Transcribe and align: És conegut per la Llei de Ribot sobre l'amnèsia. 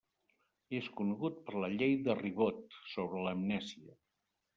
És 0.77 0.85
conegut 1.01 1.35
per 1.49 1.59
la 1.63 1.69
Llei 1.73 1.93
de 2.07 2.15
Ribot 2.21 2.79
sobre 2.95 3.21
l'amnèsia. 3.27 3.95